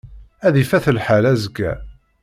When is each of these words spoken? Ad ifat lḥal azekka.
Ad 0.45 0.55
ifat 0.63 0.85
lḥal 0.97 1.25
azekka. 1.31 1.71